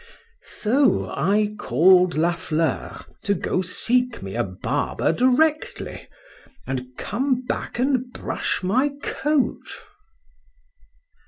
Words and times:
So 0.41 1.11
I 1.11 1.53
called 1.59 2.17
La 2.17 2.31
Fleur 2.33 3.05
to 3.23 3.35
go 3.35 3.61
seek 3.61 4.23
me 4.23 4.33
a 4.33 4.43
barber 4.43 5.13
directly,—and 5.13 6.97
come 6.97 7.43
back 7.45 7.77
and 7.77 8.11
brush 8.11 8.63
my 8.63 8.89
coat. 9.03 9.85